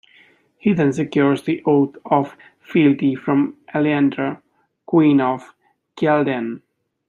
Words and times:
He 0.57 0.73
then 0.73 0.93
secures 0.93 1.43
the 1.43 1.61
oath 1.63 1.95
of 2.05 2.35
fealty 2.59 3.13
from 3.13 3.55
Alliandre, 3.71 4.41
Queen 4.87 5.21
of 5.21 5.53
Ghealdan. 5.95 6.63